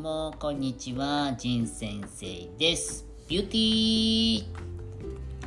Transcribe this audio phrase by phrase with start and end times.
[0.00, 2.26] もこんにちは、ジン先生
[2.56, 3.04] です。
[3.28, 4.44] ビューティ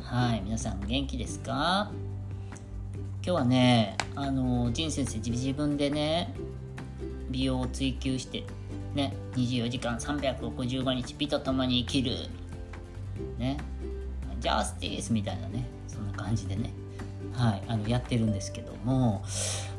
[0.00, 1.90] はい、皆さん元気ですか？
[3.14, 6.32] 今日はね、あの、ジン先生自分でね、
[7.30, 8.44] 美容を追求して、
[8.94, 12.16] ね、24時間365日美と共に生きる、
[13.38, 13.56] ね、
[14.38, 16.72] ジャスティスみたいなね、そんな感じでね、
[17.32, 19.24] はい、あのやってるんですけども、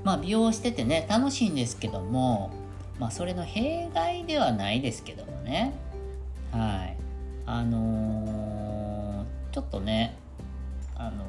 [0.04, 2.52] まあ美容しててね、楽しいんですけども、
[3.00, 5.74] まあそれの弊害ではないですけどもね。
[6.52, 6.98] はい。
[7.46, 10.18] あのーちょっとね
[10.98, 11.24] あの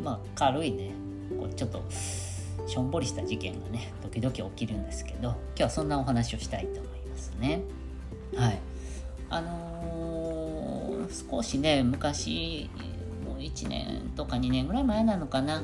[0.00, 0.92] ーまあ軽いね。
[1.38, 1.82] こうちょっと
[2.66, 7.62] しょんぼりした事件がね時々起きるんですけど今日はそんなお話をしたいと思いますね。
[8.36, 8.58] はい。
[9.30, 12.68] あのー少しね昔
[13.24, 15.62] もう1年とか2年ぐらい前なのかな。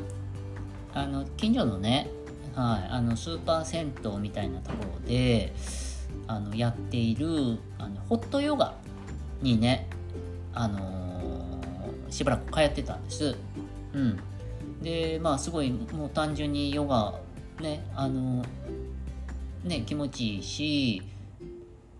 [0.94, 2.08] あの近所のね
[2.54, 5.52] はい、あのスーパー銭湯みたいなところで
[6.26, 8.74] あのやっているあのホットヨガ
[9.40, 9.88] にね、
[10.52, 11.02] あのー
[12.12, 13.34] しばらく通ってたんです。
[13.94, 14.20] うん、
[14.82, 17.18] でまあすごいもう単純にヨガ
[17.60, 18.44] ねあの
[19.64, 21.02] ね気持ちいいし、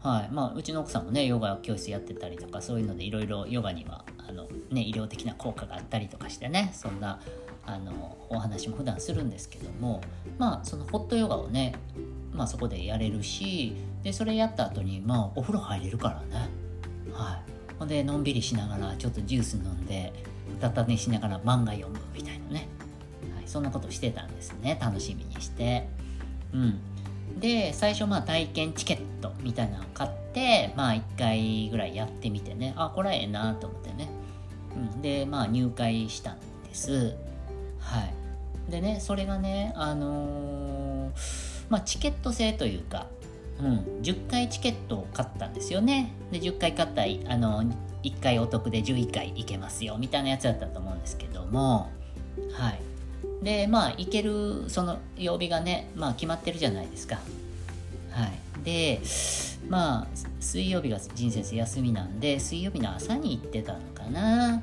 [0.02, 0.28] はい。
[0.32, 7.20] まあ、うちの奥さんもねヨガ教室やってたりとかそういうのでいろいろヨガにはあの、ね、医療的な効果があったりとかしてねそんな
[7.64, 10.00] あのお話も普段するんですけども
[10.38, 11.76] まあそのホットヨガをね、
[12.32, 16.48] まあ、そこでやれるしでそれやった後にまあお風呂入れるからね。
[17.12, 17.52] はい。
[17.78, 20.12] ほんでのんびりしながらちょっとジュース飲んで
[20.56, 22.68] うたた寝しながら漫画読むみたいなね、
[23.34, 24.78] はい、そんなことしてたんですね。
[24.80, 25.88] 楽しみにして。
[26.52, 26.80] うん。
[27.38, 32.74] で最初まあ体験チケットみたいなのを買ってまあ1回ぐらいやってみてね。
[32.76, 34.08] あこれはええなと思ってね、
[34.76, 37.16] うん、でまあ入会したんです。
[37.78, 38.70] はい。
[38.70, 43.06] でねそれがねあのーまあチケット制というか、
[43.58, 46.12] うん、10回チケットを買ったんですよね。
[46.30, 47.64] で10回買ったらあの
[48.02, 51.90] 1回お得で11回行けますよみたいなやつだったと思うんですけども。
[52.52, 52.91] はい。
[53.42, 57.16] でまあ行けるその曜日がねまあ決まってるじゃないですか。
[58.10, 58.64] はい。
[58.64, 59.00] で
[59.68, 60.06] まあ
[60.40, 64.62] 水曜日が仁先生休みなんで水曜日の朝に行ってたのかな。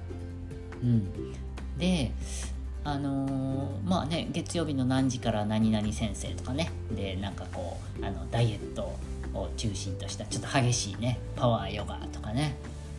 [0.82, 1.34] うん。
[1.78, 2.12] で
[2.86, 6.72] あのーまあね月曜日の何時から何々先生とかね。
[6.92, 8.96] でなんかこうあのダイエット
[9.34, 12.56] を中心としたちょっと激しいねパワーヨガとかね。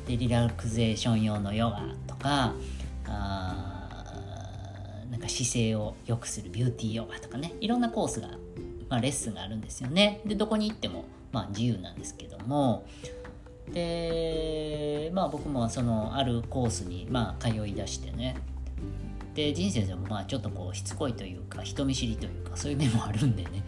[0.06, 2.52] でリラクゼーション用のヨガとか
[3.06, 3.49] あーなんか
[5.30, 8.28] 姿勢を良くするビューティーヨガとかねいろんなコースが、
[8.88, 10.20] まあ、レッスンがあるんですよね。
[10.26, 12.86] でどこに行っても、まあ、自由なんですけども。
[13.72, 18.36] でまあ僕もそのあるコースにまあ通い出してね。
[19.34, 23.62] で仁先生もまあちょっとこうしつこいというか人見知りというかそういう面もあるんでね、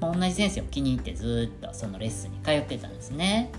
[0.00, 3.50] まあ、同じ先生を気に入ってずっとそのレッスンに通ってたんですね。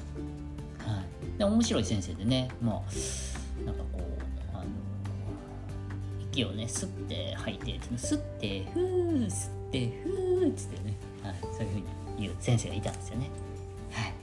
[0.79, 1.03] は
[1.35, 2.93] い、で面白い先生でねもう
[6.33, 11.83] 息をね吸って吐いて吸ってふー吸ってふーっつってね、はい、そういうふうに
[12.17, 13.29] 言う先生がいたんですよね。
[13.91, 14.13] はい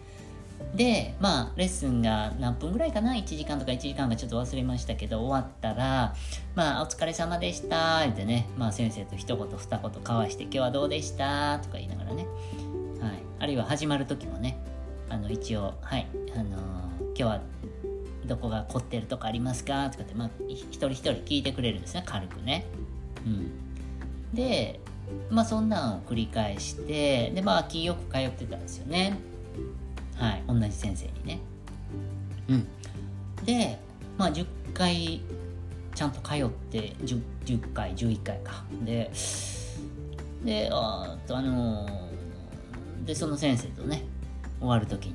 [0.75, 6.15] でまあレッスンが何分ぐらいかな1時間とか1時間かちょっと忘れましたけど終わったら
[6.55, 12.25] 「まあお疲れ様でした」ってね、まあ、先生と一言二言交わして「今日はどうでした?」とか言いながらね、
[13.01, 14.59] はい、あるいは始まる時もね
[15.09, 16.07] あの一応「はい、
[16.37, 16.81] あのー
[17.21, 17.41] 今日は
[18.31, 22.65] どこが凝ってるとかありますか?」とかって、まあ、一人一人聞いてくれるんですね軽くね。
[23.27, 24.81] うん、で
[25.29, 29.19] まあそんなんを繰り返してでまあ気よく通ってたんですよね。
[30.17, 31.41] はい、同じ先生にね。
[32.49, 32.67] うん。
[33.45, 33.79] で、
[34.19, 35.23] まあ、10回
[35.95, 38.65] ちゃんと通って 10, 10回11回か。
[38.85, 39.11] で、
[40.45, 42.11] で、あとあのー
[43.05, 44.05] で、その先生とね、
[44.59, 45.15] 終わる時に。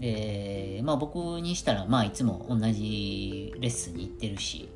[0.00, 4.68] で、まあ僕にしたら、まあいつも同じレッスンに行ってるし、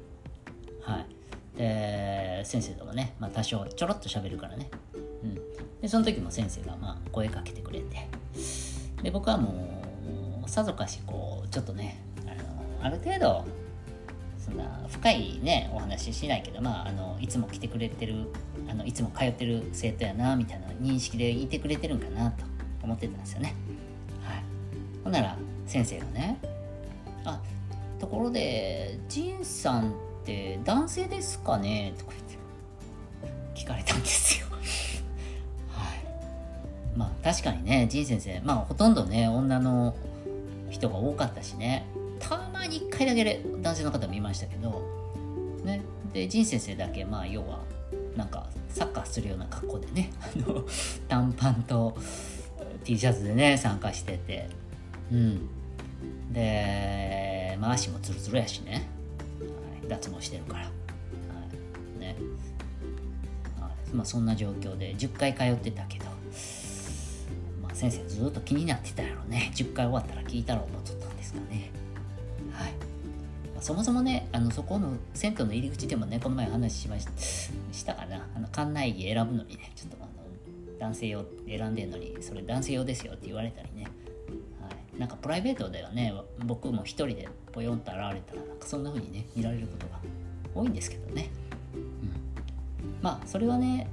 [0.83, 1.59] はい。
[1.59, 4.71] で、先生ともね、まあ多少ちょろっと喋るからね。
[5.23, 5.35] うん。
[5.81, 8.09] で、その時も先生がまあ声かけてくれて、
[9.05, 13.45] で僕はもうさぞかしこうちょっとねあのある程度
[14.39, 18.27] そんな深いねお話ししないけどまああのいつも来てくれてる
[18.69, 22.45] あのいつも通ってる生徒やなみたいな認識でいてくれてるんかなと
[22.83, 23.55] 思ってたんですよね。
[25.05, 25.37] ほんなら
[25.67, 26.39] 先生がね
[27.25, 27.41] 「あ
[28.01, 29.93] ところで仁さんっ
[30.25, 32.39] て男性ですかね?」とか言って
[33.55, 34.47] 聞かれたんですよ。
[35.71, 35.99] はい
[36.97, 39.95] まあ確かにね、仁先生、まあほとんどね、女の
[40.71, 41.87] 人が多かったしね、
[42.19, 44.83] たまに1回だけ男性の方もいましたけど、
[45.65, 47.61] ね、で、仁先生だけ、まあ要は、
[48.17, 50.65] なんかサッカーするような格好でね、あの
[51.09, 51.97] 短パンと、
[52.85, 54.49] T シャツでね参加してて
[55.13, 55.49] うん。
[56.33, 58.89] で、まあ、足もツルツルやしね、
[59.41, 60.71] はい、脱毛してるから、は
[61.97, 62.01] い。
[62.01, 62.17] ね。
[63.61, 63.95] はい。
[63.95, 66.07] まあ、そんな状況で10回通ってたけど、
[67.63, 69.53] まあ、先生ずっと気になってたやろね。
[69.55, 71.71] 10回終わったら聞いたら思っとったんですかね。
[72.53, 78.27] はい、まあ、そもそもねあのそこの銭湯の入り口でもねこの前話しましたしたかな。
[78.37, 80.09] あの館内着選ぶのにねちょっとあの
[80.79, 83.87] 男性用選んでんのにそれ男性用ですよって言われたりね、
[84.99, 86.13] なんかプライベートではね。
[86.45, 90.01] 僕も一人でポヨンと現れたらなんかそんな風にね見られることが
[90.55, 91.31] 多いんですけどね、
[91.75, 91.81] うん、
[93.01, 93.89] まあそれはね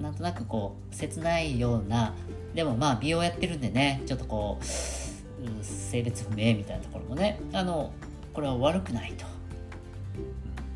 [0.00, 2.14] なんとなくこう切ないような
[2.54, 4.64] でもまあ美容やってるんでねちょっとこう
[5.64, 7.92] 性別不明みたいなところもねあの
[8.32, 9.24] これは悪くないと。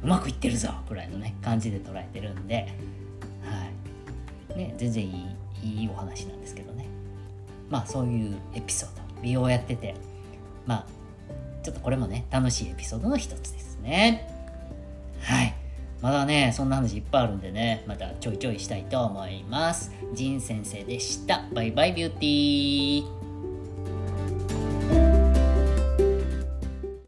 [0.03, 2.69] うまくいってるぞぐらいのね感じで捉えてるんで。
[3.45, 3.67] は
[4.55, 4.59] い。
[4.59, 6.87] ね全然いいいいお話なんですけどね。
[7.71, 9.02] まあそういうエピソード。
[9.23, 9.95] 美容やってて。
[10.67, 10.87] まあ
[11.63, 14.29] ちょっとこれもね楽しいエピソードの一つですね。
[15.21, 15.55] はい。
[16.01, 19.93] まだねそんな話いっぱいあるんでねまたちょいちょいしたいと思います。
[20.15, 21.45] ジン先生でした。
[21.53, 23.22] バイバイビューティー。